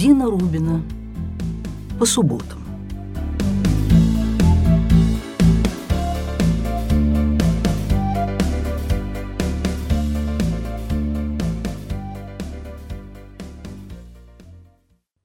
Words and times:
Дина 0.00 0.30
Рубина. 0.30 0.82
По 1.98 2.06
субботам. 2.06 2.58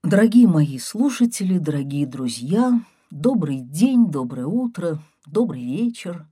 Дорогие 0.02 0.46
мои 0.46 0.78
слушатели, 0.78 1.56
дорогие 1.56 2.06
друзья, 2.06 2.78
добрый 3.10 3.60
день, 3.60 4.10
доброе 4.10 4.46
утро, 4.46 4.98
добрый 5.24 5.64
вечер. 5.64 6.28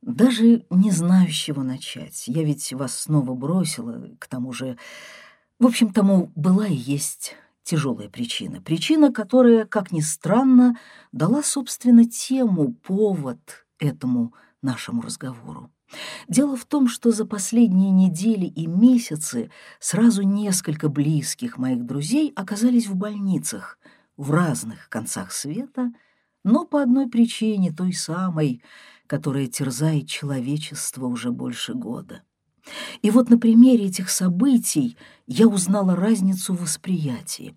Даже 0.00 0.64
не 0.70 0.92
знаю, 0.92 1.28
с 1.28 1.34
чего 1.34 1.64
начать. 1.64 2.28
Я 2.28 2.44
ведь 2.44 2.72
вас 2.72 2.96
снова 2.96 3.34
бросила, 3.34 4.00
к 4.20 4.28
тому 4.28 4.52
же... 4.52 4.78
В 5.58 5.66
общем, 5.66 5.92
тому 5.92 6.30
была 6.36 6.68
и 6.68 6.76
есть 6.76 7.34
тяжелая 7.64 8.08
причина. 8.08 8.60
Причина, 8.60 9.12
которая, 9.12 9.64
как 9.64 9.90
ни 9.90 10.00
странно, 10.00 10.78
дала, 11.12 11.42
собственно, 11.42 12.04
тему, 12.04 12.74
повод 12.74 13.66
этому 13.78 14.34
нашему 14.62 15.02
разговору. 15.02 15.70
Дело 16.28 16.56
в 16.56 16.64
том, 16.64 16.88
что 16.88 17.10
за 17.10 17.24
последние 17.24 17.90
недели 17.90 18.46
и 18.46 18.66
месяцы 18.66 19.50
сразу 19.78 20.22
несколько 20.22 20.88
близких 20.88 21.58
моих 21.58 21.84
друзей 21.84 22.32
оказались 22.34 22.86
в 22.86 22.96
больницах 22.96 23.78
в 24.16 24.30
разных 24.30 24.88
концах 24.88 25.32
света, 25.32 25.92
но 26.44 26.64
по 26.64 26.82
одной 26.82 27.08
причине, 27.08 27.72
той 27.72 27.92
самой, 27.92 28.62
которая 29.06 29.46
терзает 29.46 30.08
человечество 30.08 31.06
уже 31.06 31.30
больше 31.30 31.74
года. 31.74 32.22
И 33.02 33.10
вот 33.10 33.30
на 33.30 33.38
примере 33.38 33.86
этих 33.86 34.10
событий 34.10 34.96
я 35.26 35.46
узнала 35.46 35.96
разницу 35.96 36.54
в 36.54 36.62
восприятии. 36.62 37.54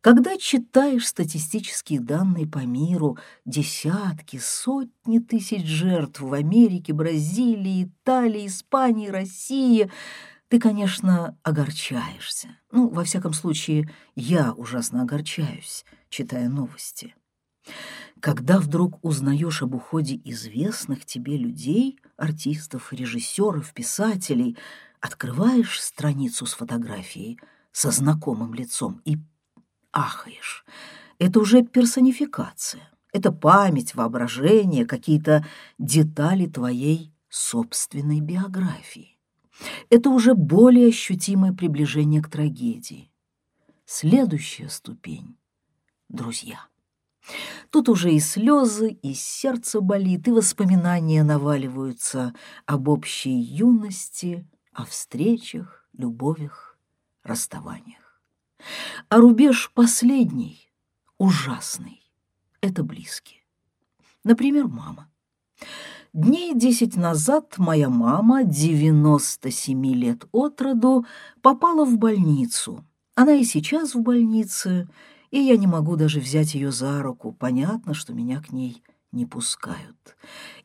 Когда 0.00 0.36
читаешь 0.38 1.08
статистические 1.08 2.00
данные 2.00 2.46
по 2.46 2.58
миру, 2.58 3.18
десятки, 3.44 4.38
сотни 4.38 5.18
тысяч 5.18 5.66
жертв 5.66 6.20
в 6.20 6.32
Америке, 6.32 6.92
Бразилии, 6.92 7.84
Италии, 7.84 8.46
Испании, 8.46 9.08
России, 9.08 9.90
ты, 10.48 10.60
конечно, 10.60 11.36
огорчаешься. 11.42 12.48
Ну, 12.70 12.88
во 12.88 13.04
всяком 13.04 13.32
случае, 13.32 13.90
я 14.14 14.52
ужасно 14.52 15.02
огорчаюсь, 15.02 15.84
читая 16.08 16.48
новости. 16.48 17.14
Когда 18.20 18.58
вдруг 18.58 18.98
узнаешь 19.04 19.62
об 19.62 19.74
уходе 19.74 20.20
известных 20.24 21.04
тебе 21.04 21.36
людей, 21.36 21.98
артистов, 22.16 22.92
режиссеров, 22.92 23.72
писателей, 23.72 24.56
открываешь 25.00 25.80
страницу 25.80 26.46
с 26.46 26.54
фотографией 26.54 27.38
со 27.70 27.90
знакомым 27.90 28.54
лицом 28.54 29.00
и 29.04 29.18
ахаешь. 29.92 30.64
Это 31.18 31.38
уже 31.38 31.62
персонификация. 31.62 32.90
Это 33.12 33.30
память, 33.30 33.94
воображение, 33.94 34.84
какие-то 34.84 35.46
детали 35.78 36.46
твоей 36.46 37.12
собственной 37.28 38.20
биографии. 38.20 39.16
Это 39.90 40.10
уже 40.10 40.34
более 40.34 40.88
ощутимое 40.88 41.52
приближение 41.52 42.22
к 42.22 42.28
трагедии. 42.28 43.10
Следующая 43.84 44.68
ступень— 44.68 45.36
друзья. 46.08 46.66
Тут 47.70 47.88
уже 47.88 48.12
и 48.12 48.20
слезы, 48.20 48.90
и 48.90 49.14
сердце 49.14 49.80
болит, 49.80 50.28
и 50.28 50.32
воспоминания 50.32 51.22
наваливаются 51.22 52.34
об 52.66 52.88
общей 52.88 53.38
юности, 53.38 54.46
о 54.72 54.84
встречах, 54.84 55.88
любовях, 55.92 56.78
расставаниях. 57.22 58.22
А 59.08 59.18
рубеж 59.18 59.70
последний, 59.74 60.70
ужасный, 61.18 62.02
это 62.60 62.82
близкие. 62.82 63.42
Например, 64.24 64.66
мама. 64.66 65.10
Дней 66.12 66.54
десять 66.54 66.96
назад 66.96 67.58
моя 67.58 67.90
мама, 67.90 68.42
97 68.42 69.94
лет 69.94 70.24
от 70.32 70.60
роду, 70.60 71.06
попала 71.42 71.84
в 71.84 71.98
больницу. 71.98 72.84
Она 73.14 73.34
и 73.34 73.44
сейчас 73.44 73.94
в 73.94 74.00
больнице, 74.00 74.88
и 75.30 75.38
я 75.40 75.56
не 75.56 75.66
могу 75.66 75.96
даже 75.96 76.20
взять 76.20 76.54
ее 76.54 76.72
за 76.72 77.02
руку. 77.02 77.32
Понятно, 77.32 77.94
что 77.94 78.12
меня 78.12 78.40
к 78.40 78.52
ней 78.52 78.82
не 79.12 79.26
пускают. 79.26 80.16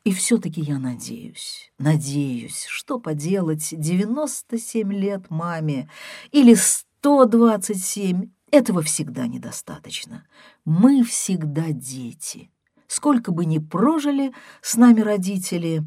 И 0.03 0.13
все-таки 0.13 0.61
я 0.61 0.79
надеюсь, 0.79 1.71
надеюсь, 1.79 2.65
что 2.67 2.99
поделать 2.99 3.69
97 3.71 4.93
лет 4.93 5.29
маме 5.29 5.89
или 6.31 6.55
127, 6.55 8.29
этого 8.51 8.81
всегда 8.81 9.27
недостаточно. 9.27 10.25
Мы 10.65 11.03
всегда 11.03 11.71
дети. 11.71 12.51
Сколько 12.87 13.31
бы 13.31 13.45
ни 13.45 13.57
прожили 13.57 14.33
с 14.61 14.75
нами 14.75 15.01
родители, 15.01 15.83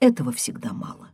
этого 0.00 0.32
всегда 0.32 0.72
мало. 0.72 1.10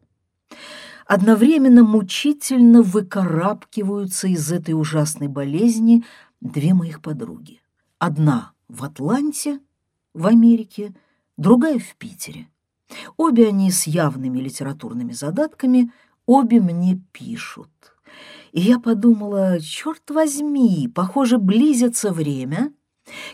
Одновременно 1.06 1.82
мучительно 1.82 2.82
выкарабкиваются 2.82 4.28
из 4.28 4.52
этой 4.52 4.72
ужасной 4.72 5.28
болезни 5.28 6.04
две 6.42 6.74
моих 6.74 7.00
подруги. 7.00 7.62
Одна 7.98 8.52
в 8.68 8.84
Атланте, 8.84 9.60
в 10.12 10.26
Америке, 10.26 10.94
другая 11.36 11.78
в 11.78 11.96
Питере. 11.96 12.48
Обе 13.16 13.48
они 13.48 13.70
с 13.70 13.86
явными 13.86 14.38
литературными 14.38 15.12
задатками, 15.12 15.92
обе 16.26 16.60
мне 16.60 17.00
пишут. 17.12 17.70
И 18.52 18.60
я 18.60 18.78
подумала, 18.78 19.60
черт 19.60 20.10
возьми, 20.10 20.90
похоже, 20.94 21.38
близится 21.38 22.12
время, 22.12 22.72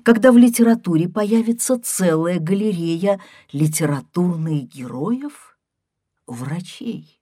когда 0.04 0.30
в 0.30 0.36
литературе 0.36 1.08
появится 1.08 1.80
целая 1.80 2.38
галерея 2.38 3.20
литературных 3.52 4.64
героев, 4.64 5.58
врачей. 6.26 7.20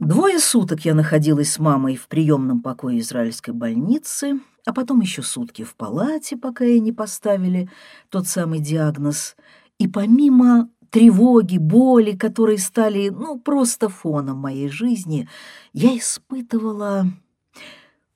Двое 0.00 0.38
суток 0.38 0.86
я 0.86 0.94
находилась 0.94 1.52
с 1.52 1.58
мамой 1.58 1.94
в 1.94 2.08
приемном 2.08 2.62
покое 2.62 3.00
израильской 3.00 3.52
больницы, 3.52 4.40
а 4.64 4.72
потом 4.72 5.02
еще 5.02 5.22
сутки 5.22 5.62
в 5.62 5.76
палате, 5.76 6.38
пока 6.38 6.64
ей 6.64 6.80
не 6.80 6.90
поставили 6.90 7.68
тот 8.08 8.26
самый 8.26 8.60
диагноз. 8.60 9.36
И 9.78 9.86
помимо 9.88 10.70
тревоги, 10.88 11.58
боли, 11.58 12.16
которые 12.16 12.56
стали, 12.56 13.10
ну, 13.10 13.38
просто 13.38 13.90
фоном 13.90 14.38
моей 14.38 14.70
жизни, 14.70 15.28
я 15.74 15.96
испытывала... 15.96 17.06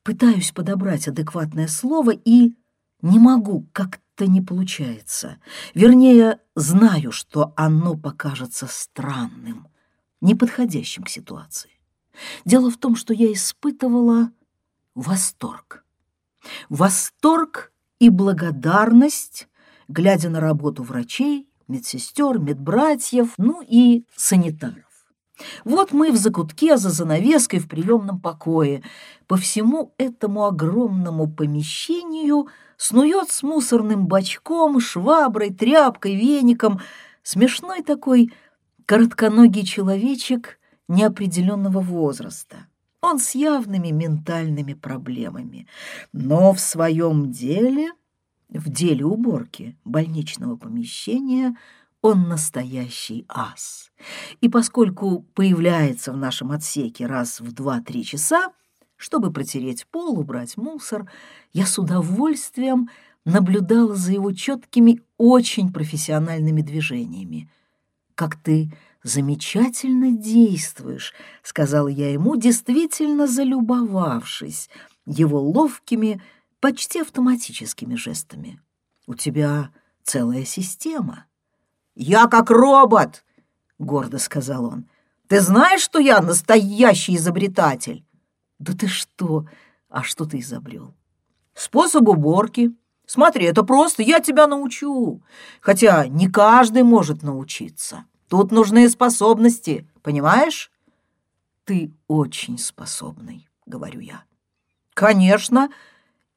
Пытаюсь 0.02 0.52
подобрать 0.52 1.08
адекватное 1.08 1.66
слово 1.66 2.12
и 2.12 2.54
не 3.02 3.18
могу, 3.18 3.66
как-то 3.72 4.26
не 4.26 4.40
получается. 4.40 5.36
Вернее, 5.74 6.40
знаю, 6.54 7.10
что 7.12 7.52
оно 7.56 7.94
покажется 7.94 8.66
странным, 8.68 9.68
неподходящим 10.24 11.04
к 11.04 11.08
ситуации. 11.08 11.70
Дело 12.44 12.70
в 12.70 12.76
том, 12.76 12.96
что 12.96 13.12
я 13.12 13.32
испытывала 13.32 14.30
восторг. 14.94 15.84
Восторг 16.68 17.72
и 17.98 18.10
благодарность, 18.10 19.48
глядя 19.88 20.30
на 20.30 20.40
работу 20.40 20.82
врачей, 20.82 21.48
медсестер, 21.68 22.38
медбратьев, 22.38 23.34
ну 23.38 23.62
и 23.66 24.04
санитаров. 24.16 24.84
Вот 25.64 25.92
мы 25.92 26.12
в 26.12 26.16
закутке 26.16 26.76
за 26.76 26.90
занавеской 26.90 27.58
в 27.58 27.68
приемном 27.68 28.20
покое. 28.20 28.82
По 29.26 29.36
всему 29.36 29.92
этому 29.98 30.44
огромному 30.46 31.28
помещению 31.28 32.48
снует 32.76 33.30
с 33.30 33.42
мусорным 33.42 34.06
бачком, 34.06 34.80
шваброй, 34.80 35.52
тряпкой, 35.52 36.14
веником 36.14 36.80
смешной 37.24 37.82
такой 37.82 38.32
коротконогий 38.86 39.64
человечек 39.64 40.58
неопределенного 40.88 41.80
возраста. 41.80 42.66
Он 43.00 43.18
с 43.18 43.34
явными 43.34 43.88
ментальными 43.88 44.72
проблемами, 44.74 45.66
но 46.12 46.52
в 46.52 46.60
своем 46.60 47.30
деле, 47.30 47.92
в 48.48 48.70
деле 48.70 49.04
уборки 49.04 49.76
больничного 49.84 50.56
помещения, 50.56 51.56
он 52.00 52.28
настоящий 52.28 53.24
ас. 53.28 53.90
И 54.40 54.48
поскольку 54.48 55.26
появляется 55.34 56.12
в 56.12 56.16
нашем 56.16 56.50
отсеке 56.50 57.06
раз 57.06 57.40
в 57.40 57.52
2-3 57.52 58.02
часа, 58.02 58.52
чтобы 58.96 59.32
протереть 59.32 59.86
пол, 59.86 60.18
убрать 60.18 60.56
мусор, 60.56 61.10
я 61.52 61.66
с 61.66 61.78
удовольствием 61.78 62.88
наблюдала 63.24 63.94
за 63.94 64.12
его 64.12 64.32
четкими, 64.32 65.02
очень 65.16 65.72
профессиональными 65.72 66.60
движениями. 66.60 67.48
Как 68.14 68.36
ты 68.36 68.72
замечательно 69.02 70.12
действуешь»,— 70.12 71.14
сказала 71.42 71.88
я 71.88 72.12
ему, 72.12 72.36
действительно 72.36 73.26
залюбовавшись 73.26 74.70
его 75.06 75.40
ловкими, 75.40 76.22
почти 76.60 77.00
автоматическими 77.00 77.94
жестами. 77.94 78.60
«У 79.06 79.14
тебя 79.14 79.70
целая 80.02 80.44
система». 80.44 81.26
«Я 81.94 82.26
как 82.26 82.50
робот»,— 82.50 83.24
гордо 83.78 84.18
сказал 84.18 84.64
он. 84.64 84.88
«Ты 85.28 85.40
знаешь, 85.40 85.82
что 85.82 85.98
я 85.98 86.20
настоящий 86.20 87.16
изобретатель?» 87.16 88.04
«Да 88.58 88.72
ты 88.72 88.88
что?»— 88.88 89.46
А 89.94 90.02
что 90.02 90.24
ты 90.24 90.40
изобрел? 90.40 90.92
Способ 91.54 92.08
уборки. 92.08 92.74
Смотри, 93.06 93.44
это 93.44 93.62
просто, 93.62 94.02
я 94.02 94.20
тебя 94.20 94.46
научу. 94.46 95.22
Хотя 95.60 96.06
не 96.06 96.28
каждый 96.28 96.82
может 96.82 97.22
научиться. 97.22 98.04
Тут 98.28 98.50
нужны 98.50 98.88
способности, 98.88 99.86
понимаешь? 100.02 100.70
Ты 101.64 101.92
очень 102.08 102.58
способный, 102.58 103.48
говорю 103.66 104.00
я. 104.00 104.24
Конечно. 104.94 105.70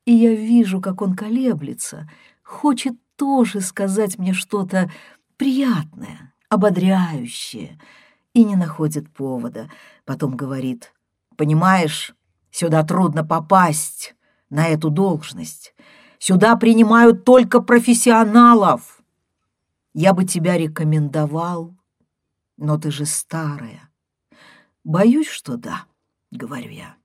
И 0.05 0.13
я 0.13 0.33
вижу, 0.33 0.81
как 0.81 1.01
он 1.01 1.15
колеблется, 1.15 2.09
хочет 2.43 2.93
тоже 3.15 3.61
сказать 3.61 4.17
мне 4.17 4.33
что-то 4.33 4.91
приятное, 5.37 6.33
ободряющее, 6.49 7.79
и 8.33 8.43
не 8.43 8.55
находит 8.55 9.11
повода. 9.11 9.69
Потом 10.05 10.37
говорит, 10.37 10.93
понимаешь, 11.35 12.13
сюда 12.51 12.83
трудно 12.83 13.25
попасть 13.25 14.15
на 14.49 14.67
эту 14.67 14.89
должность. 14.89 15.73
Сюда 16.19 16.55
принимают 16.55 17.23
только 17.25 17.61
профессионалов. 17.61 19.01
Я 19.93 20.13
бы 20.13 20.25
тебя 20.25 20.57
рекомендовал, 20.57 21.75
но 22.57 22.77
ты 22.77 22.91
же 22.91 23.05
старая. 23.05 23.89
Боюсь, 24.83 25.27
что 25.27 25.57
да, 25.57 25.85
говорю 26.31 26.69
я 26.69 26.97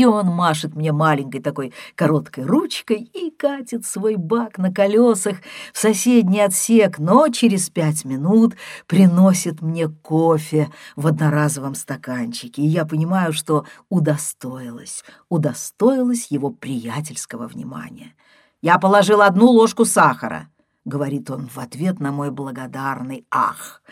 и 0.00 0.04
он 0.06 0.28
машет 0.28 0.74
мне 0.74 0.92
маленькой 0.92 1.42
такой 1.42 1.74
короткой 1.94 2.44
ручкой 2.44 3.02
и 3.02 3.30
катит 3.30 3.84
свой 3.84 4.16
бак 4.16 4.56
на 4.56 4.72
колесах 4.72 5.36
в 5.74 5.78
соседний 5.78 6.40
отсек, 6.40 6.98
но 6.98 7.28
через 7.28 7.68
пять 7.68 8.06
минут 8.06 8.54
приносит 8.86 9.60
мне 9.60 9.88
кофе 9.88 10.70
в 10.96 11.06
одноразовом 11.06 11.74
стаканчике, 11.74 12.62
и 12.62 12.66
я 12.66 12.86
понимаю, 12.86 13.34
что 13.34 13.66
удостоилась, 13.90 15.04
удостоилась 15.28 16.28
его 16.30 16.48
приятельского 16.48 17.46
внимания. 17.46 18.14
«Я 18.62 18.78
положил 18.78 19.20
одну 19.20 19.50
ложку 19.50 19.84
сахара»,— 19.84 20.48
говорит 20.86 21.30
он 21.30 21.46
в 21.46 21.58
ответ 21.58 22.00
на 22.00 22.10
мой 22.10 22.30
благодарный 22.30 23.26
«ах». 23.30 23.82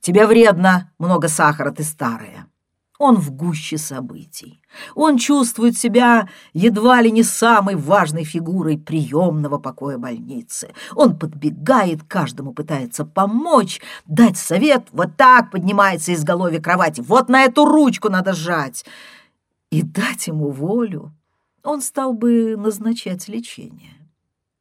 «Тебе 0.00 0.26
вредно, 0.26 0.90
много 0.98 1.28
сахара, 1.28 1.72
ты 1.72 1.82
старая». 1.82 2.46
Он 2.98 3.16
в 3.16 3.30
гуще 3.30 3.78
событий. 3.78 4.60
Он 4.96 5.18
чувствует 5.18 5.78
себя 5.78 6.28
едва 6.52 7.00
ли 7.00 7.12
не 7.12 7.22
самой 7.22 7.76
важной 7.76 8.24
фигурой 8.24 8.76
приемного 8.76 9.58
покоя 9.58 9.98
больницы. 9.98 10.70
Он 10.96 11.16
подбегает, 11.16 12.02
каждому 12.02 12.52
пытается 12.52 13.04
помочь, 13.04 13.80
дать 14.06 14.36
совет. 14.36 14.88
Вот 14.90 15.16
так 15.16 15.52
поднимается 15.52 16.10
из 16.10 16.24
голови 16.24 16.58
кровати. 16.58 17.00
Вот 17.00 17.28
на 17.28 17.44
эту 17.44 17.64
ручку 17.64 18.08
надо 18.08 18.32
сжать. 18.32 18.84
И 19.70 19.82
дать 19.82 20.26
ему 20.26 20.50
волю 20.50 21.12
он 21.62 21.82
стал 21.82 22.14
бы 22.14 22.56
назначать 22.56 23.28
лечение 23.28 23.97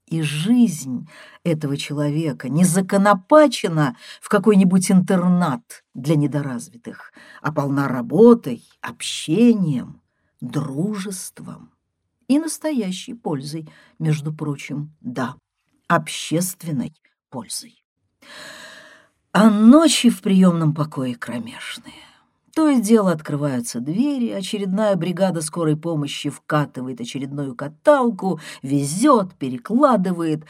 и 0.08 0.22
жизнь 0.22 1.08
этого 1.44 1.78
человека 1.78 2.50
не 2.50 2.64
законопачена 2.64 3.96
в 4.22 4.30
какой-нибудь 4.30 4.90
интернат 4.90 5.84
для 5.94 6.16
недоразвитых, 6.16 7.12
а 7.42 7.52
полна 7.52 7.88
работой, 7.88 8.64
общением, 8.82 10.02
дружеством 10.42 11.72
и 12.28 12.40
настоящей 12.40 13.14
пользой, 13.14 13.70
между 14.00 14.34
прочим, 14.34 14.96
да, 15.02 15.36
общественной 15.88 16.94
пользой. 17.30 17.84
А 19.32 19.50
ночи 19.50 20.10
в 20.10 20.22
приемном 20.22 20.74
покое 20.74 21.16
кромешные. 21.16 22.07
То 22.58 22.70
и 22.70 22.82
дело 22.82 23.12
открываются 23.12 23.80
двери, 23.80 24.32
очередная 24.32 24.96
бригада 24.96 25.42
скорой 25.42 25.78
помощи 25.78 26.32
вкатывает 26.32 27.00
очередную 27.00 27.54
каталку, 27.54 28.40
везет, 28.64 29.36
перекладывает, 29.36 30.44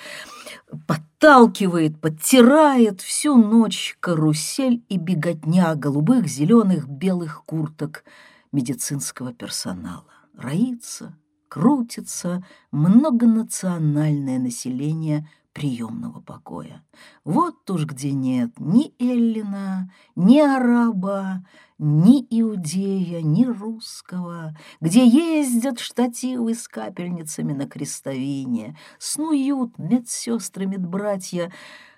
подталкивает, 0.88 2.00
подтирает 2.00 3.02
всю 3.02 3.36
ночь 3.36 3.98
карусель 4.00 4.86
и 4.88 4.98
беготня 4.98 5.76
голубых, 5.76 6.28
зеленых, 6.28 6.88
белых 6.88 7.44
курток 7.44 8.06
медицинского 8.54 9.34
персонала. 9.34 10.06
Роится, 10.34 11.14
крутится 11.50 12.42
многонациональное 12.72 14.40
население 14.40 15.30
приемного 15.58 16.22
покоя. 16.22 16.84
Вот 17.26 17.68
уж 17.72 17.86
где 17.86 18.12
нет 18.12 18.52
ни 18.60 18.94
Эллина, 19.00 19.92
ни 20.16 20.40
араба, 20.40 21.44
ни 21.80 22.28
иудея, 22.30 23.24
ни 23.24 23.44
русского, 23.44 24.56
где 24.82 25.08
ездят 25.08 25.80
штативы 25.80 26.54
с 26.54 26.68
капельницами 26.68 27.54
на 27.54 27.68
крестовине, 27.68 28.78
снуют 29.00 29.80
медсестры, 29.80 30.68
медбратья, 30.68 31.52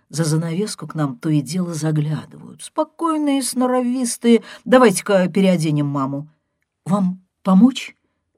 за 0.07 0.23
занавеску 0.23 0.87
к 0.87 0.95
нам 0.95 1.17
то 1.17 1.27
и 1.27 1.41
дело 1.41 1.73
заглядывают. 1.73 2.63
Спокойные, 2.63 3.43
сноровистые. 3.43 4.41
Давайте-ка 4.63 5.27
переоденем 5.27 5.85
маму. 5.85 6.29
Вам 6.85 7.25
помочь? 7.43 7.93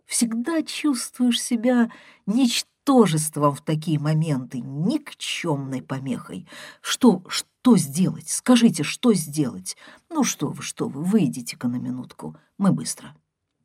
Всегда 0.07 0.63
чувствуешь 0.63 1.39
себя 1.39 1.91
ничтожным 2.25 2.70
ничтожеством 2.81 3.53
в 3.53 3.61
такие 3.61 3.99
моменты, 3.99 4.59
никчемной 4.59 5.81
помехой. 5.81 6.47
Что, 6.81 7.23
что 7.27 7.77
сделать? 7.77 8.29
Скажите, 8.29 8.83
что 8.83 9.13
сделать? 9.13 9.77
Ну 10.09 10.23
что 10.23 10.47
вы, 10.47 10.63
что 10.63 10.87
вы, 10.87 11.03
выйдите-ка 11.03 11.67
на 11.67 11.77
минутку, 11.77 12.35
мы 12.57 12.71
быстро. 12.71 13.15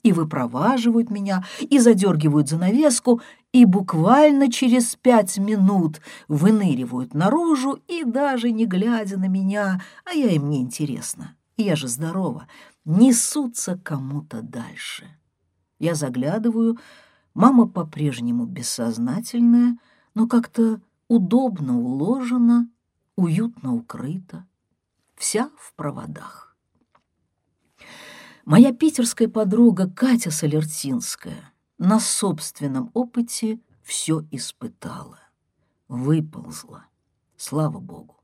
И 0.03 0.13
выпроваживают 0.13 1.11
меня, 1.11 1.45
и 1.61 1.79
задергивают 1.79 2.49
занавеску, 2.49 3.21
и 3.53 3.65
буквально 3.65 4.53
через 4.53 4.95
пять 4.95 5.39
минут 5.39 6.01
выныривают 6.29 7.15
наружу, 7.15 7.81
и 7.89 8.05
даже 8.05 8.53
не 8.53 8.67
глядя 8.67 9.19
на 9.19 9.27
меня, 9.27 9.81
а 10.05 10.13
я 10.13 10.31
им 10.31 10.49
не 10.49 10.61
интересна, 10.61 11.35
я 11.57 11.75
же 11.75 11.89
здорова, 11.89 12.47
несутся 12.85 13.81
кому-то 13.83 14.43
дальше. 14.43 15.09
Я 15.81 15.95
заглядываю, 15.95 16.79
Мама 17.37 17.69
по-прежнему 17.69 18.47
бессознательная, 18.47 19.77
но 20.15 20.27
как-то 20.27 20.81
удобно 21.07 21.79
уложена, 21.79 22.67
уютно 23.15 23.75
укрыта, 23.75 24.47
вся 25.17 25.51
в 25.59 25.75
проводах. 25.75 26.57
Моя 28.47 28.73
питерская 28.73 29.29
подруга 29.29 29.87
Катя 29.87 30.31
Солертинская 30.31 31.53
на 31.77 32.01
собственном 32.01 32.91
опыте 32.95 33.61
все 33.83 34.25
испытала, 34.31 35.19
выползла, 35.89 36.87
слава 37.37 37.81
богу. 37.81 38.17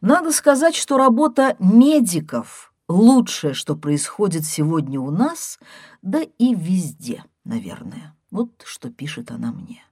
Надо 0.00 0.32
сказать, 0.32 0.74
что 0.74 0.96
работа 0.96 1.54
медиков– 1.58 2.72
лучшее, 2.88 3.54
что 3.54 3.76
происходит 3.76 4.44
сегодня 4.46 5.00
у 5.00 5.10
нас, 5.10 5.58
да 6.06 6.22
и 6.22 6.54
везде– 6.54 7.24
наверное. 7.44 8.14
Вот 8.30 8.62
что 8.64 8.90
пишет 8.90 9.30
она 9.30 9.52
мне. 9.52 9.82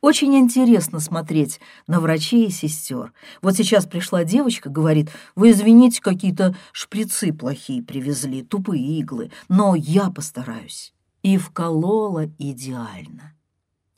Очень 0.00 0.36
интересно 0.36 1.00
смотреть 1.00 1.60
на 1.86 2.00
врачей 2.00 2.46
и 2.46 2.50
сестер. 2.50 3.12
Вот 3.42 3.56
сейчас 3.56 3.86
пришла 3.86 4.24
девочка, 4.24 4.68
говорит, 4.68 5.10
вы 5.34 5.50
извините, 5.50 6.00
какие-то 6.02 6.54
шприцы 6.72 7.32
плохие 7.32 7.82
привезли, 7.82 8.42
тупые 8.42 8.98
иглы, 8.98 9.30
но 9.48 9.74
я 9.74 10.10
постараюсь. 10.10 10.92
И 11.22 11.36
вколола 11.36 12.30
идеально. 12.38 13.34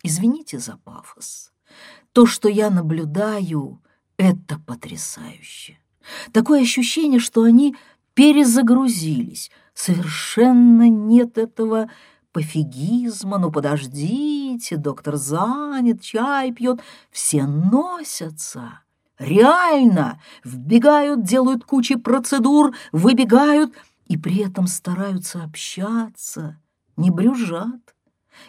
Извините 0.02 0.58
за 0.58 0.76
пафос. 0.78 1.52
То, 2.12 2.26
что 2.26 2.48
я 2.48 2.70
наблюдаю, 2.70 3.80
это 4.16 4.58
потрясающе. 4.58 5.78
Такое 6.32 6.62
ощущение, 6.62 7.20
что 7.20 7.42
они 7.42 7.76
перезагрузились. 8.14 9.50
Совершенно 9.82 10.90
нет 10.90 11.38
этого 11.38 11.88
пофигизма, 12.32 13.38
ну 13.38 13.50
подождите, 13.50 14.76
доктор 14.76 15.16
занят, 15.16 16.02
чай 16.02 16.52
пьет, 16.52 16.82
все 17.10 17.46
носятся. 17.46 18.80
Реально 19.18 20.20
вбегают, 20.44 21.22
делают 21.22 21.64
кучи 21.64 21.94
процедур, 21.94 22.76
выбегают 22.92 23.72
и 24.04 24.18
при 24.18 24.44
этом 24.46 24.66
стараются 24.66 25.42
общаться, 25.42 26.60
не 26.98 27.10
брюжат. 27.10 27.94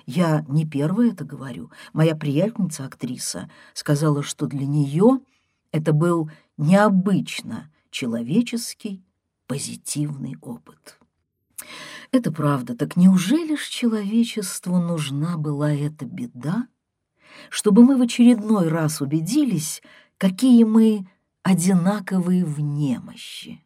Я 0.06 0.44
не 0.50 0.66
первая 0.66 1.12
это 1.12 1.24
говорю. 1.24 1.72
Моя 1.94 2.14
приятельница, 2.18 2.84
актриса, 2.84 3.50
сказала, 3.74 4.22
что 4.22 4.48
для 4.48 4.66
нее 4.66 5.22
это 5.72 5.94
был 5.94 6.30
необычно 6.58 7.72
человеческий 7.90 9.02
позитивный 9.48 10.36
опыт. 10.42 10.98
Это 12.12 12.32
правда. 12.32 12.76
Так 12.76 12.98
неужели 12.98 13.56
ж 13.56 13.68
человечеству 13.68 14.78
нужна 14.78 15.38
была 15.38 15.72
эта 15.72 16.06
беда, 16.06 16.68
чтобы 17.50 17.84
мы 17.84 17.98
в 17.98 18.02
очередной 18.02 18.68
раз 18.68 19.02
убедились, 19.02 19.82
какие 20.18 20.64
мы 20.64 21.08
одинаковые 21.44 22.46
в 22.46 22.60
немощи? 22.60 23.64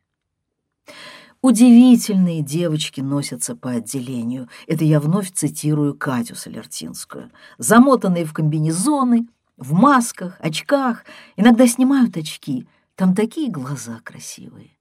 Удивительные 1.41 2.41
девочки 2.41 3.01
носятся 3.01 3.55
по 3.55 3.71
отделению. 3.71 4.49
Это 4.65 4.83
я 4.83 4.99
вновь 4.99 5.31
цитирую 5.31 5.93
Катю 5.93 6.35
Солертинскую. 6.35 7.31
Замотанные 7.59 8.25
в 8.25 8.33
комбинезоны, 8.33 9.27
в 9.55 9.73
масках, 9.73 10.37
очках. 10.39 11.05
Иногда 11.35 11.67
снимают 11.67 12.17
очки. 12.17 12.67
Там 12.95 13.13
такие 13.13 13.51
глаза 13.51 13.99
красивые. 14.03 14.71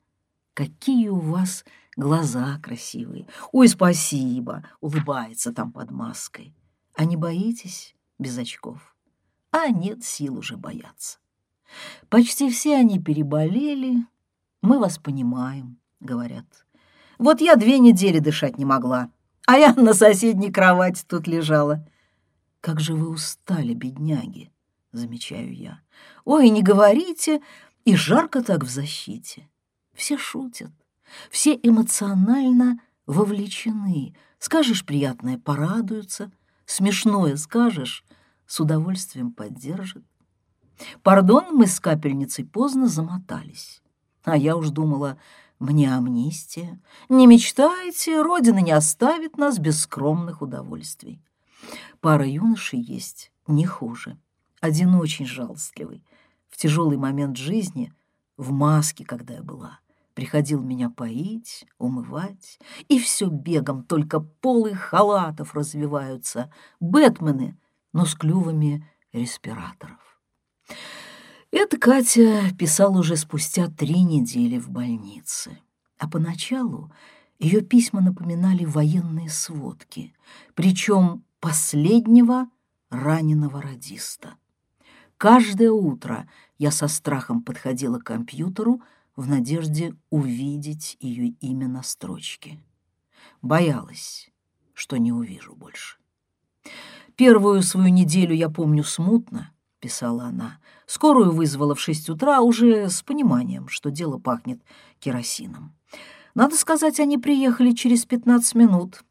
Какие 0.54 1.09
у 1.09 1.18
вас 1.18 1.66
глаза 1.97 2.59
красивые. 2.63 3.27
Ой, 3.53 3.69
спасибо, 3.69 4.65
улыбается 4.81 5.53
там 5.53 5.73
под 5.73 5.91
маской. 5.91 6.55
А 6.95 7.05
не 7.05 7.17
боитесь 7.17 7.95
без 8.19 8.39
очков? 8.39 8.95
А 9.51 9.69
нет 9.69 10.05
сил 10.05 10.39
уже 10.39 10.57
бояться. 10.57 11.19
Почти 12.09 12.51
все 12.51 12.77
они 12.77 12.99
переболели. 12.99 14.07
Мы 14.63 14.79
вас 14.79 14.99
понимаем, 14.99 15.79
говорят. 16.01 16.67
Вот 17.19 17.41
я 17.41 17.57
две 17.57 17.79
недели 17.79 18.19
дышать 18.19 18.59
не 18.59 18.65
могла, 18.65 19.11
а 19.47 19.57
я 19.57 19.75
на 19.75 19.95
соседней 19.95 20.51
кровати 20.51 21.05
тут 21.07 21.27
лежала. 21.27 21.87
Как 22.61 22.81
же 22.81 22.95
вы 22.95 23.09
устали, 23.09 23.75
бедняги, 23.75 24.51
замечаю 24.93 25.55
я. 25.55 25.81
Ой, 26.25 26.49
не 26.49 26.63
говорите, 26.63 27.43
и 27.85 27.95
жарко 27.95 28.43
так 28.43 28.65
в 28.65 28.69
защите. 28.69 29.49
Все 29.93 30.17
шутят, 30.17 30.73
все 31.30 31.58
эмоционально 31.62 32.80
вовлечены. 33.06 34.14
Скажешь 34.38 34.84
приятное— 34.84 35.38
порадуются, 35.44 36.32
смешное 36.66 37.37
скажешь— 37.37 38.04
с 38.46 38.61
удовольствием 38.61 39.32
поддержат. 39.32 40.04
Пардон, 41.02 41.54
мы 41.54 41.66
с 41.66 41.80
капельницей 41.80 42.44
поздно 42.44 42.88
замотались. 42.88 43.82
А 44.25 44.37
я 44.37 44.56
уж 44.56 44.70
думала, 44.70 45.18
мне 45.58 45.94
амнистия. 45.94 46.80
Не 47.08 47.26
мечтайте, 47.26 48.20
Родина 48.20 48.58
не 48.58 48.73
оставит 48.73 49.38
нас 49.38 49.58
без 49.58 49.80
скромных 49.80 50.42
удовольствий. 50.42 51.23
Пара 52.00 52.26
юношей 52.26 52.80
есть, 52.80 53.32
не 53.46 53.66
хуже. 53.66 54.18
Один 54.61 54.94
очень 54.94 55.26
жалостливый. 55.26 56.04
В 56.49 56.56
тяжелый 56.56 56.96
момент 56.96 57.37
жизни, 57.37 57.92
в 58.37 58.50
маске, 58.50 59.04
когда 59.04 59.34
я 59.34 59.42
была, 59.42 59.80
приходил 60.14 60.62
меня 60.62 60.90
поить, 60.90 61.66
умывать, 61.78 62.59
и 62.88 62.99
все 62.99 63.26
бегом, 63.26 63.85
только 63.85 64.21
полы 64.21 64.75
халатов 64.75 65.54
развиваются, 65.54 66.52
бэтмены, 66.80 67.59
но 67.92 68.06
с 68.06 68.14
клювами 68.14 68.88
респираторов. 69.12 69.99
Это 71.50 71.78
Катя 71.78 72.52
писала 72.59 72.99
уже 72.99 73.16
спустя 73.16 73.68
три 73.68 74.02
недели 74.02 74.59
в 74.59 74.71
больнице. 74.71 75.59
А 75.99 76.09
поначалу 76.09 76.92
ее 77.38 77.61
письма 77.61 78.00
напоминали 78.00 78.64
военные 78.64 79.30
сводки, 79.30 80.14
причем 80.54 81.25
последнего 81.38 82.49
раненого 82.90 83.62
радиста. 83.62 84.35
Каждое 85.16 85.71
утро 85.71 86.28
я 86.59 86.71
со 86.71 86.88
страхом 86.88 87.42
подходила 87.42 87.99
к 87.99 88.04
компьютеру 88.04 88.83
в 89.16 89.28
надежде 89.28 89.94
увидеть 90.11 90.97
ее 91.00 91.28
имя 91.40 91.68
на 91.68 91.83
строчке. 91.83 92.61
Боялась, 93.42 94.30
что 94.73 94.97
не 94.97 95.12
увижу 95.12 95.54
больше. 95.54 95.99
Первую 97.16 97.62
свою 97.62 97.88
неделю 97.88 98.35
я 98.35 98.49
помню 98.49 98.83
смутно, 98.83 99.52
писала 99.78 100.25
она. 100.25 100.59
Скорую 100.87 101.33
вызвала 101.33 101.75
в 101.75 101.80
шесть 101.80 102.11
утра 102.11 102.40
уже 102.40 102.88
с 102.88 103.02
пониманием, 103.02 103.68
что 103.68 103.90
дело 103.90 104.18
пахнет 104.18 104.61
керосином. 104.99 105.76
Надо 106.35 106.56
сказать, 106.56 106.99
они 106.99 107.16
приехали 107.16 107.71
через 107.71 108.04
пятнадцать 108.04 108.56
минут. 108.56 109.04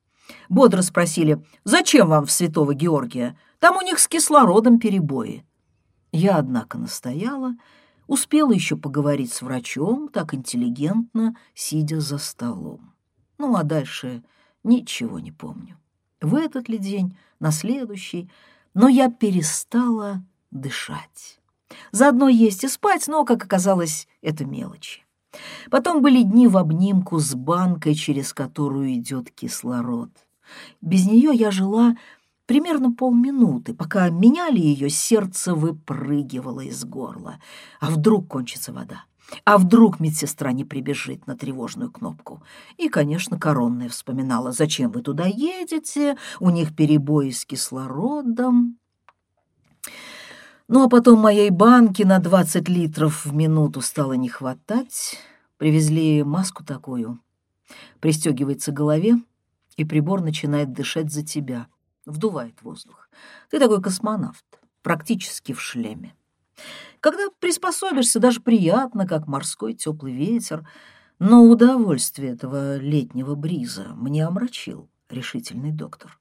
Бодро 0.50 0.82
спросили, 0.82 1.44
зачем 1.64 2.10
вам 2.10 2.26
в 2.26 2.32
Святого 2.32 2.74
Георгия? 2.74 3.38
Там 3.60 3.78
у 3.78 3.82
них 3.82 4.00
с 4.00 4.08
кислородом 4.08 4.80
перебои. 4.80 5.46
Я, 6.12 6.38
однако, 6.38 6.78
настояла, 6.78 7.56
успела 8.08 8.52
еще 8.52 8.76
поговорить 8.76 9.32
с 9.32 9.42
врачом, 9.42 10.08
так 10.10 10.34
интеллигентно, 10.34 11.36
сидя 11.54 12.00
за 12.00 12.18
столом. 12.18 12.94
Ну, 13.38 13.56
а 13.56 13.64
дальше 13.64 14.24
ничего 14.64 15.20
не 15.20 15.32
помню. 15.32 15.78
В 16.22 16.36
этот 16.36 16.70
ли 16.70 16.78
день, 16.78 17.18
на 17.40 17.52
следующий, 17.52 18.30
но 18.74 18.88
я 18.88 19.10
перестала 19.10 20.24
дышать. 20.52 21.40
Заодно 21.92 22.30
есть 22.30 22.64
и 22.64 22.68
спать, 22.68 23.08
но, 23.08 23.26
как 23.26 23.44
оказалось, 23.44 24.08
это 24.22 24.46
мелочи. 24.46 25.04
Потом 25.70 26.02
были 26.02 26.22
дни 26.22 26.48
в 26.48 26.58
обнимку 26.58 27.20
с 27.20 27.34
банкой, 27.34 27.96
через 27.96 28.34
которую 28.34 28.94
идет 28.94 29.32
кислород. 29.32 30.12
Без 30.82 31.06
нее 31.08 31.32
я 31.34 31.52
жила 31.52 31.96
примерно 32.46 32.92
полминуты, 32.92 33.74
пока 33.74 34.10
меняли 34.10 34.60
ее, 34.60 34.90
сердце 34.90 35.54
выпрыгивало 35.56 36.62
из 36.62 36.84
горла. 36.86 37.40
А 37.80 37.90
вдруг 37.90 38.28
кончится 38.28 38.74
вода? 38.74 39.06
А 39.46 39.58
вдруг 39.58 40.00
медсестра 40.00 40.52
не 40.52 40.66
прибежит 40.66 41.28
на 41.28 41.36
тревожную 41.36 41.92
кнопку? 41.92 42.44
И, 42.78 42.90
конечно, 42.90 43.40
коронная 43.40 43.90
вспоминала, 43.90 44.52
зачем 44.52 44.92
вы 44.92 45.02
туда 45.02 45.26
едете, 45.26 46.18
у 46.40 46.50
них 46.50 46.76
перебои 46.76 47.32
с 47.32 47.46
кислородом. 47.46 48.78
Ну 50.68 50.84
а 50.84 50.90
потом 50.90 51.20
моей 51.20 51.50
банки 51.50 52.04
на 52.04 52.20
20 52.20 52.70
литров 52.70 53.26
в 53.26 53.34
минуту 53.34 53.82
стало 53.82 54.14
не 54.14 54.30
хватать. 54.30 55.18
Привезли 55.58 56.24
маску 56.24 56.64
такую. 56.64 57.20
Пристегивается 58.00 58.72
к 58.72 58.76
голове, 58.76 59.16
и 59.78 59.86
прибор 59.86 60.22
начинает 60.22 60.74
дышать 60.74 61.12
за 61.12 61.26
тебя. 61.26 61.68
Вдувает 62.06 62.62
воздух. 62.62 63.10
Ты 63.50 63.60
такой 63.60 63.82
космонавт, 63.82 64.46
практически 64.82 65.54
в 65.54 65.62
шлеме. 65.62 66.16
Когда 67.00 67.24
приспособишься, 67.40 68.20
даже 68.20 68.42
приятно, 68.42 69.08
как 69.08 69.28
морской 69.28 69.74
теплый 69.74 70.14
ветер, 70.14 70.68
но 71.20 71.44
удовольствие 71.44 72.34
этого 72.34 72.78
летнего 72.78 73.36
бриза 73.36 73.90
мне 73.96 74.26
омрачил 74.26 74.90
решительный 75.10 75.72
доктор 75.72 76.20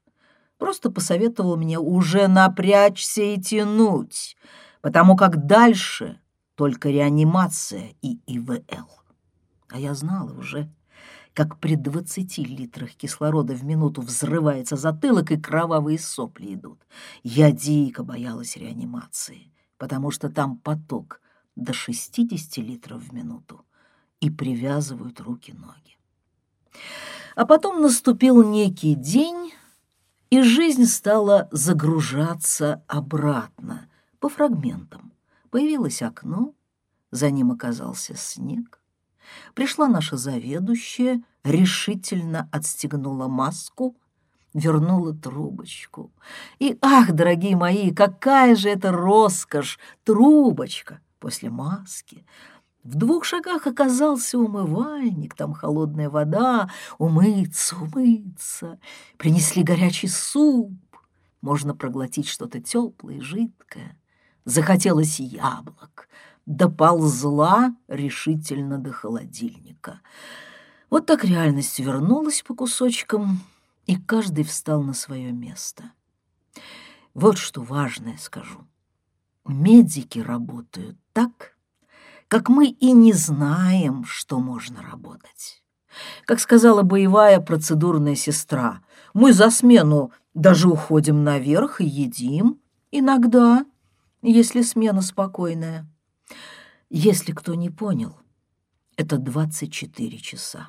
просто 0.63 0.93
посоветовал 0.93 1.57
мне 1.57 1.81
уже 1.81 2.29
напрячься 2.29 3.21
и 3.21 3.41
тянуть, 3.41 4.37
потому 4.81 5.17
как 5.17 5.45
дальше 5.47 6.21
только 6.55 6.89
реанимация 6.89 7.95
и 8.01 8.21
ИВЛ. 8.29 8.89
А 9.71 9.81
я 9.81 9.93
знала 9.95 10.33
уже, 10.33 10.71
как 11.35 11.59
при 11.59 11.77
двадцати 11.77 12.45
литрах 12.45 12.95
кислорода 12.95 13.55
в 13.55 13.65
минуту 13.65 14.03
взрывается 14.03 14.77
затылок 14.77 15.31
и 15.31 15.41
кровавые 15.41 15.99
сопли 15.99 16.55
идут. 16.55 16.81
Я 17.23 17.53
дико 17.53 18.05
боялась 18.05 18.57
реанимации, 18.57 19.53
потому 19.79 20.11
что 20.11 20.29
там 20.29 20.59
поток 20.59 21.21
до 21.57 21.73
60 21.73 22.59
литров 22.59 23.03
в 23.03 23.13
минуту 23.13 23.65
и 24.21 24.31
привязывают 24.31 25.21
руки-ноги. 25.21 25.99
А 27.35 27.47
потом 27.47 27.81
наступил 27.81 28.43
некий 28.43 28.95
день, 28.95 29.53
и 30.31 30.43
жизнь 30.43 30.87
стала 30.87 31.49
загружаться 31.51 32.83
обратно, 32.87 33.89
по 34.19 34.29
фрагментам. 34.29 35.13
Появилось 35.51 36.01
окно, 36.01 36.55
за 37.11 37.31
ним 37.31 37.51
оказался 37.51 38.15
снег. 38.15 38.82
Пришла 39.55 39.89
наша 39.89 40.17
заведующая, 40.17 41.23
решительно 41.45 42.49
отстегнула 42.53 43.29
маску, 43.29 43.97
вернула 44.55 45.15
трубочку. 45.15 46.13
И, 46.59 46.79
ах, 46.81 47.13
дорогие 47.13 47.57
мои, 47.57 47.91
какая 47.93 48.55
же 48.55 48.69
это 48.69 48.93
роскошь, 48.93 49.79
трубочка 50.05 51.01
после 51.19 51.51
маски, 51.51 52.25
в 52.85 52.97
двух 52.97 53.25
шагах 53.25 53.69
оказался 53.69 54.39
умывальник, 54.39 55.35
там 55.35 55.53
холодная 55.53 56.11
вода, 56.11 56.69
умыться, 56.99 57.77
умыться. 57.77 58.81
Принесли 59.19 59.63
горячий 59.63 60.09
суп, 60.09 60.73
можно 61.41 61.77
проглотить 61.77 62.29
что-то 62.29 62.61
теплое, 62.61 63.21
жидкое. 63.21 63.97
Захотелось 64.45 65.21
яблок, 65.21 66.09
доползла 66.47 67.75
решительно 67.89 68.79
до 68.79 68.93
холодильника. 68.93 70.01
Вот 70.91 71.07
так 71.07 71.25
реальность 71.25 71.79
вернулась 71.79 72.43
по 72.43 72.55
кусочкам, 72.55 73.41
и 73.87 73.97
каждый 73.97 74.45
встал 74.45 74.83
на 74.83 74.95
свое 74.95 75.33
место. 75.33 75.93
Вот 77.15 77.39
что 77.39 77.63
важное 77.63 78.17
скажу. 78.19 78.61
Медики 79.45 80.19
работают 80.19 80.97
так, 81.13 81.57
как 82.29 82.49
мы 82.49 82.69
и 82.69 82.93
не 82.93 83.13
знаем, 83.13 84.05
что 84.05 84.39
можно 84.39 84.83
работать. 84.83 85.63
Как 86.25 86.41
сказала 86.41 86.83
боевая 86.83 87.41
процедурная 87.41 88.15
сестра, 88.15 88.81
мы 89.13 89.33
за 89.33 89.51
смену 89.51 90.13
даже 90.33 90.69
уходим 90.69 91.25
наверх 91.25 91.81
и 91.81 91.85
едим. 91.85 92.61
Иногда, 92.91 93.67
если 94.23 94.63
смена 94.63 95.03
спокойная. 95.03 95.87
Если 96.95 97.33
кто 97.33 97.55
не 97.55 97.71
понял, 97.71 98.19
это 98.99 99.17
24 99.17 100.19
часа. 100.19 100.69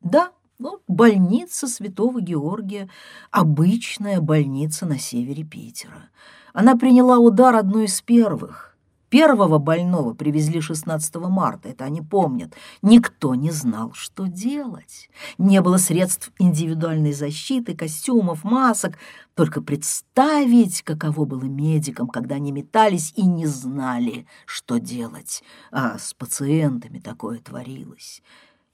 Да, 0.00 0.30
ну, 0.60 0.80
больница 0.86 1.66
Святого 1.66 2.20
Георгия, 2.20 2.88
обычная 3.32 4.20
больница 4.20 4.86
на 4.86 5.00
севере 5.00 5.42
Питера. 5.42 6.10
Она 6.52 6.76
приняла 6.76 7.18
удар 7.18 7.56
одной 7.56 7.86
из 7.86 8.00
первых. 8.00 8.67
Первого 9.10 9.58
больного 9.58 10.12
привезли 10.12 10.60
16 10.60 11.14
марта, 11.16 11.70
это 11.70 11.84
они 11.84 12.02
помнят. 12.02 12.54
Никто 12.82 13.34
не 13.34 13.50
знал, 13.50 13.92
что 13.94 14.26
делать. 14.26 15.08
Не 15.38 15.62
было 15.62 15.78
средств 15.78 16.30
индивидуальной 16.38 17.14
защиты, 17.14 17.74
костюмов, 17.74 18.44
масок. 18.44 18.98
Только 19.34 19.62
представить, 19.62 20.82
каково 20.82 21.24
было 21.24 21.44
медикам, 21.44 22.08
когда 22.08 22.34
они 22.34 22.52
метались 22.52 23.14
и 23.16 23.24
не 23.24 23.46
знали, 23.46 24.26
что 24.44 24.78
делать. 24.78 25.42
А 25.70 25.98
с 25.98 26.12
пациентами 26.12 26.98
такое 26.98 27.38
творилось. 27.38 28.22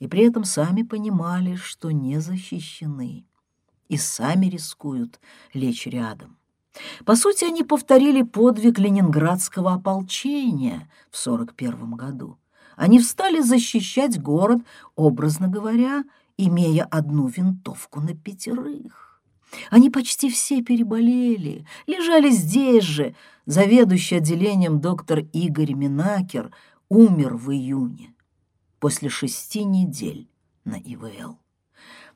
И 0.01 0.09
при 0.09 0.27
этом 0.27 0.43
сами 0.43 0.83
понимали, 0.83 1.55
что 1.55 1.93
не 1.93 2.19
защищены. 2.19 3.25
И 3.89 3.97
сами 3.97 4.47
рискуют 4.47 5.21
лечь 5.53 5.87
рядом. 5.87 6.39
По 7.05 7.17
сути, 7.17 7.45
они 7.45 7.63
повторили 7.63 8.23
подвиг 8.23 8.79
ленинградского 8.79 9.75
ополчения 9.75 10.89
в 11.11 11.17
41 11.17 11.93
году. 11.93 12.39
Они 12.77 12.99
встали 12.99 13.41
защищать 13.41 14.21
город, 14.21 14.61
образно 14.97 15.49
говоря, 15.49 16.05
имея 16.37 16.85
одну 16.85 17.29
винтовку 17.29 18.01
на 18.01 18.15
пятерых. 18.15 19.23
Они 19.71 19.89
почти 19.89 20.31
все 20.31 20.63
переболели, 20.63 21.65
лежали 21.87 22.31
здесь 22.31 22.85
же. 22.85 23.15
Заведующий 23.47 24.17
отделением 24.17 24.81
доктор 24.81 25.21
Игорь 25.33 25.75
Минакер 25.75 26.51
умер 26.89 27.37
в 27.37 27.53
июне 27.53 28.15
после 28.81 29.09
шести 29.09 29.65
недель 29.65 30.29
на 30.65 30.75
ИВЛ. 30.75 31.39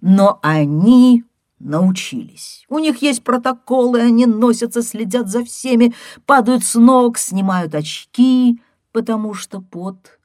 Но 0.00 0.38
они 0.42 1.24
научились. 1.58 2.64
У 2.68 2.78
них 2.78 3.02
есть 3.02 3.22
протоколы, 3.24 4.00
они 4.00 4.26
носятся, 4.26 4.82
следят 4.82 5.28
за 5.28 5.44
всеми, 5.44 5.94
падают 6.26 6.64
с 6.64 6.74
ног, 6.74 7.18
снимают 7.18 7.74
очки, 7.74 8.60
потому 8.92 9.34
что 9.34 9.60
пот, 9.60 10.18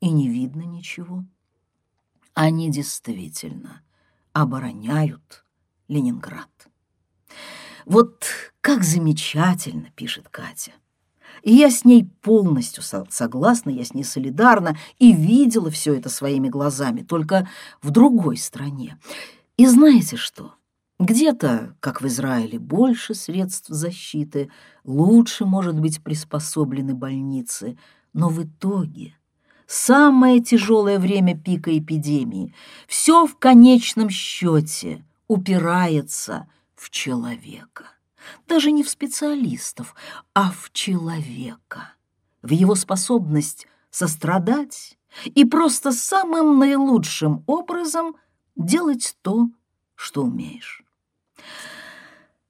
и 0.00 0.10
не 0.10 0.28
видно 0.28 0.62
ничего. 0.62 1.24
Они 2.34 2.70
действительно 2.70 3.82
обороняют 4.32 5.44
Ленинград. 5.88 6.48
Вот 7.84 8.24
как 8.60 8.84
замечательно, 8.84 9.90
пишет 9.96 10.28
Катя. 10.28 10.72
И 11.42 11.54
я 11.54 11.70
с 11.70 11.84
ней 11.84 12.04
полностью 12.20 12.82
согласна, 12.82 13.70
я 13.70 13.84
с 13.84 13.94
ней 13.94 14.04
солидарна 14.04 14.76
и 14.98 15.12
видела 15.12 15.70
все 15.70 15.94
это 15.94 16.08
своими 16.08 16.48
глазами, 16.48 17.02
только 17.02 17.48
в 17.80 17.90
другой 17.90 18.36
стране. 18.36 18.98
И 19.56 19.66
знаете 19.66 20.16
что? 20.16 20.54
Где-то, 21.00 21.74
как 21.80 22.02
в 22.02 22.06
Израиле, 22.08 22.58
больше 22.58 23.14
средств 23.14 23.68
защиты, 23.70 24.50
лучше, 24.84 25.46
может 25.46 25.80
быть, 25.80 26.04
приспособлены 26.04 26.92
больницы, 26.92 27.78
но 28.12 28.28
в 28.28 28.42
итоге 28.44 29.16
самое 29.66 30.40
тяжелое 30.40 30.98
время 30.98 31.34
пика 31.34 31.76
эпидемии 31.76 32.54
все 32.86 33.26
в 33.26 33.38
конечном 33.38 34.10
счете 34.10 35.02
упирается 35.26 36.48
в 36.74 36.90
человека. 36.90 37.84
Даже 38.46 38.70
не 38.70 38.82
в 38.82 38.90
специалистов, 38.90 39.94
а 40.34 40.50
в 40.50 40.70
человека, 40.74 41.94
в 42.42 42.50
его 42.50 42.74
способность 42.74 43.66
сострадать 43.90 44.98
и 45.24 45.46
просто 45.46 45.92
самым 45.92 46.58
наилучшим 46.58 47.42
образом 47.46 48.16
делать 48.54 49.16
то, 49.22 49.48
что 49.94 50.24
умеешь. 50.24 50.84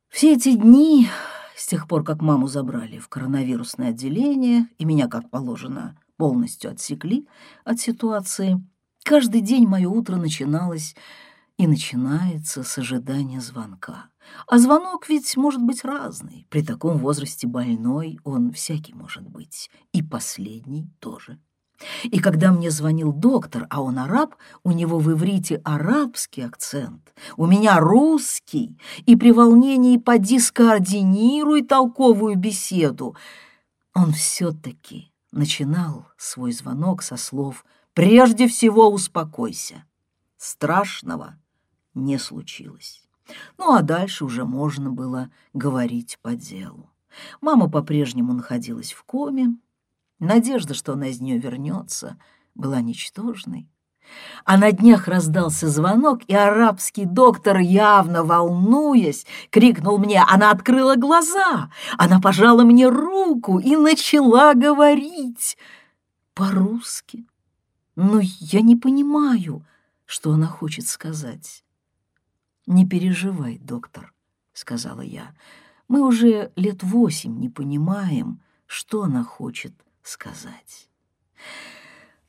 Все 0.09 0.35
эти 0.35 0.55
дни, 0.55 1.09
с 1.57 1.66
тех 1.66 1.87
пор, 1.87 2.05
как 2.05 2.20
маму 2.20 2.46
забрали 2.46 2.98
в 2.98 3.09
коронавирусное 3.09 3.90
отделение 3.90 4.66
и 4.79 4.85
меня, 4.85 5.09
как 5.09 5.31
положено, 5.31 5.96
полностью 6.16 6.70
отсекли 6.70 7.26
от 7.64 7.81
ситуации, 7.81 8.62
каждый 9.05 9.40
день 9.40 9.66
мое 9.66 9.88
утро 9.88 10.16
начиналось 10.16 10.94
и 11.57 11.66
начинается 11.66 12.62
с 12.62 12.79
ожидания 12.79 13.40
звонка. 13.40 14.11
А 14.46 14.59
звонок 14.59 15.09
ведь 15.09 15.37
может 15.37 15.62
быть 15.62 15.85
разный. 15.85 16.46
При 16.50 16.62
таком 16.62 16.98
возрасте 16.98 17.46
больной 17.46 18.18
он 18.24 18.53
всякий 18.53 18.94
может 18.94 19.29
быть. 19.29 19.70
И 19.92 20.03
последний 20.03 20.90
тоже. 21.00 21.38
И 22.05 22.19
когда 22.19 22.53
мне 22.53 22.71
звонил 22.71 23.12
доктор, 23.12 23.66
а 23.71 23.83
он 23.83 23.99
араб, 23.99 24.35
у 24.64 24.73
него 24.73 24.99
в 24.99 25.11
иврите 25.12 25.61
арабский 25.64 26.43
акцент, 26.43 27.14
у 27.37 27.47
меня 27.47 27.79
русский, 27.79 28.79
и 29.07 29.16
при 29.16 29.33
волнении 29.33 29.97
поди 29.97 30.38
скоординируй 30.38 31.62
толковую 31.62 32.37
беседу. 32.37 33.16
Он 33.95 34.12
все-таки 34.12 35.12
начинал 35.33 36.07
свой 36.16 36.53
звонок 36.53 37.03
со 37.03 37.16
слов 37.16 37.64
«Прежде 37.95 38.47
всего 38.47 38.90
успокойся». 38.90 39.85
Страшного 40.37 41.37
не 41.95 42.19
случилось. 42.19 43.03
Ну 43.59 43.75
а 43.75 43.83
дальше 43.83 44.25
уже 44.25 44.45
можно 44.45 44.90
было 44.90 45.31
говорить 45.53 46.19
по 46.23 46.35
делу. 46.35 46.90
Мама 47.40 47.69
по-прежнему 47.69 48.33
находилась 48.33 48.93
в 48.93 49.03
коме, 49.05 49.57
Надежда, 50.20 50.74
что 50.74 50.92
она 50.92 51.09
из 51.09 51.20
нее 51.20 51.38
вернется, 51.38 52.18
была 52.54 52.83
ничтожной. 52.83 53.68
А 54.44 54.59
на 54.59 54.70
днях 54.70 55.09
раздался 55.09 55.68
звонок, 55.68 56.22
и 56.26 56.35
арабский 56.35 57.06
доктор, 57.06 57.59
явно 57.59 58.22
волнуясь, 58.22 59.24
крикнул 59.50 59.98
мне. 59.98 60.22
Она 60.28 60.50
открыла 60.50 60.96
глаза, 60.96 61.70
она 61.96 62.20
пожала 62.20 62.64
мне 62.64 62.88
руку 62.88 63.59
и 63.59 63.76
начала 63.76 64.52
говорить 64.54 65.56
по-русски. 66.35 67.26
Но 67.96 68.20
я 68.20 68.61
не 68.61 68.76
понимаю, 68.76 69.64
что 70.04 70.33
она 70.33 70.46
хочет 70.46 70.87
сказать. 70.87 71.64
«Не 72.66 72.87
переживай, 72.87 73.59
доктор»,— 73.59 74.12
сказала 74.52 75.00
я. 75.00 75.35
«Мы 75.88 76.06
уже 76.06 76.52
лет 76.56 76.83
восемь 76.83 77.38
не 77.38 77.48
понимаем, 77.48 78.40
что 78.66 79.02
она 79.02 79.24
хочет 79.24 79.72
сказать. 80.11 80.88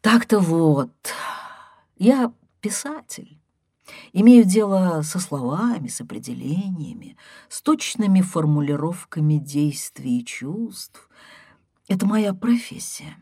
Так-то 0.02 0.40
вот, 0.40 0.92
я 1.98 2.32
писатель. 2.62 3.38
Имею 4.14 4.46
дело 4.46 5.02
со 5.04 5.20
словами, 5.20 5.88
с 5.88 6.00
определениями, 6.00 7.18
с 7.50 7.62
точными 7.62 8.22
формулировками 8.22 9.36
действий 9.36 10.20
и 10.20 10.26
чувств. 10.26 11.10
Это 11.88 12.06
моя 12.06 12.34
профессия. 12.34 13.18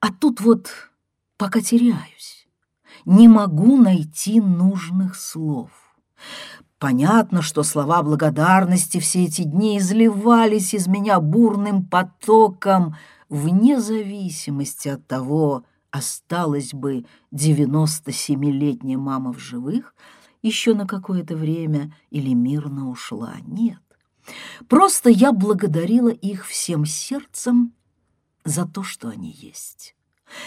А 0.00 0.12
тут 0.12 0.40
вот 0.40 0.70
пока 1.38 1.60
теряюсь. 1.60 2.46
Не 3.06 3.28
могу 3.28 3.78
найти 3.78 4.40
нужных 4.40 5.16
слов. 5.16 5.70
Понятно, 6.78 7.40
что 7.40 7.62
слова 7.62 8.02
благодарности 8.02 8.98
все 9.00 9.24
эти 9.24 9.42
дни 9.42 9.78
изливались 9.78 10.74
из 10.74 10.86
меня 10.86 11.20
бурным 11.20 11.84
потоком— 11.86 12.96
вне 13.30 13.80
зависимости 13.80 14.88
от 14.88 15.06
того, 15.06 15.64
осталась 15.90 16.74
бы 16.74 17.06
97-летняя 17.32 18.98
мама 18.98 19.32
в 19.32 19.38
живых 19.38 19.94
еще 20.42 20.74
на 20.74 20.86
какое-то 20.86 21.36
время 21.36 21.94
или 22.10 22.34
мирно 22.34 22.90
ушла. 22.90 23.36
Нет. 23.46 23.80
Просто 24.68 25.10
я 25.10 25.32
благодарила 25.32 26.08
их 26.08 26.46
всем 26.46 26.84
сердцем 26.84 27.72
за 28.44 28.66
то, 28.66 28.82
что 28.82 29.08
они 29.08 29.30
есть, 29.30 29.94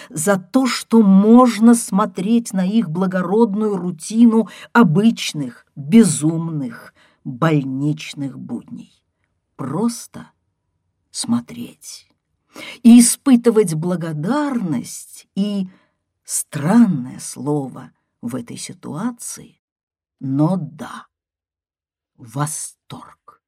за 0.09 0.37
то, 0.37 0.67
что 0.67 1.01
можно 1.01 1.75
смотреть 1.75 2.53
на 2.53 2.65
их 2.65 2.89
благородную 2.89 3.77
рутину 3.77 4.49
обычных, 4.71 5.65
безумных, 5.75 6.93
больничных 7.23 8.39
будней. 8.39 9.03
Просто 9.55 10.27
смотреть 11.11 12.12
и 12.83 12.99
испытывать 12.99 13.73
благодарность 13.73 15.27
и 15.35 15.67
странное 16.23 17.19
слово 17.19 17.91
в 18.21 18.35
этой 18.35 18.57
ситуации, 18.57 19.61
но 20.19 20.57
да, 20.57 21.07
восторг. 22.15 23.41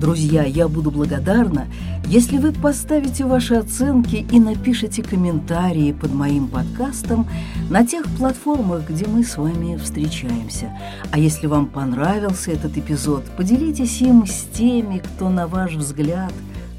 Друзья, 0.00 0.44
я 0.44 0.66
буду 0.66 0.90
благодарна, 0.90 1.66
если 2.10 2.38
вы 2.38 2.52
поставите 2.52 3.24
ваши 3.24 3.54
оценки 3.54 4.16
и 4.16 4.40
напишите 4.40 5.00
комментарии 5.00 5.92
под 5.92 6.12
моим 6.12 6.48
подкастом 6.48 7.28
на 7.70 7.86
тех 7.86 8.04
платформах, 8.18 8.90
где 8.90 9.06
мы 9.06 9.22
с 9.22 9.36
вами 9.36 9.76
встречаемся. 9.76 10.76
А 11.12 11.20
если 11.20 11.46
вам 11.46 11.68
понравился 11.68 12.50
этот 12.50 12.76
эпизод, 12.76 13.24
поделитесь 13.36 14.02
им 14.02 14.26
с 14.26 14.42
теми, 14.52 14.98
кто, 14.98 15.28
на 15.28 15.46
ваш 15.46 15.74
взгляд, 15.74 16.32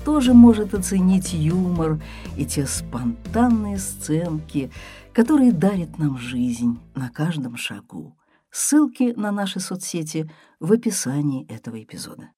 тоже 0.04 0.34
может 0.34 0.74
оценить 0.74 1.32
юмор 1.32 2.02
и 2.36 2.46
те 2.46 2.66
спонтанные 2.66 3.78
сценки, 3.78 4.70
которые 5.14 5.54
дарит 5.54 5.98
нам 5.98 6.18
жизнь 6.18 6.78
на 6.94 7.10
каждом 7.10 7.56
шагу. 7.56 8.18
Ссылки 8.52 9.14
на 9.16 9.32
наши 9.32 9.62
соцсети 9.62 10.30
в 10.60 10.74
описании 10.74 11.48
этого 11.48 11.82
эпизода. 11.82 12.32